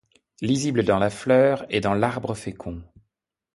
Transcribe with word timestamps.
Lisible 0.41 0.81
dans 0.83 0.97
la 0.97 1.11
fleur 1.11 1.63
et 1.69 1.79
dans 1.79 1.93
l’arbre 1.93 2.33
fécond 2.33 2.81